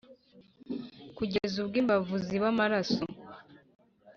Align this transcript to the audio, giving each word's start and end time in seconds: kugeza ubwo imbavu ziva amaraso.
kugeza 1.17 1.55
ubwo 1.63 1.75
imbavu 1.81 2.13
ziva 2.25 2.47
amaraso. 2.53 3.01